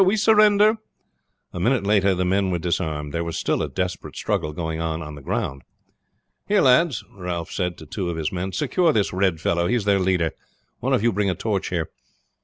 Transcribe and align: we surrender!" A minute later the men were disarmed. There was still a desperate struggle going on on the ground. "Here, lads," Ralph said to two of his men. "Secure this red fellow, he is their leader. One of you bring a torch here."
we 0.03 0.17
surrender!" 0.17 0.77
A 1.53 1.59
minute 1.59 1.83
later 1.85 2.15
the 2.15 2.25
men 2.25 2.49
were 2.49 2.57
disarmed. 2.57 3.13
There 3.13 3.23
was 3.23 3.37
still 3.37 3.61
a 3.61 3.69
desperate 3.69 4.15
struggle 4.15 4.51
going 4.51 4.81
on 4.81 4.99
on 5.03 5.13
the 5.13 5.21
ground. 5.21 5.61
"Here, 6.47 6.61
lads," 6.61 7.03
Ralph 7.13 7.51
said 7.51 7.77
to 7.77 7.85
two 7.85 8.09
of 8.09 8.17
his 8.17 8.31
men. 8.31 8.51
"Secure 8.51 8.93
this 8.93 9.13
red 9.13 9.39
fellow, 9.39 9.67
he 9.67 9.75
is 9.75 9.85
their 9.85 9.99
leader. 9.99 10.31
One 10.79 10.93
of 10.93 11.03
you 11.03 11.13
bring 11.13 11.29
a 11.29 11.35
torch 11.35 11.69
here." 11.69 11.91